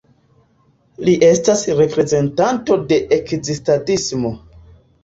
[1.09, 4.35] Li estas reprezentanto de Ekzistadismo.